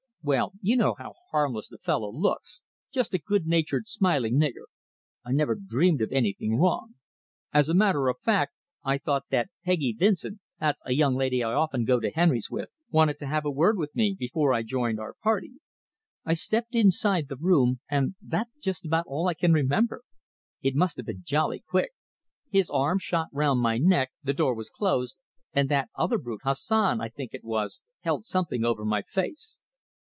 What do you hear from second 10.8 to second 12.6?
a young lady I often go to Henry's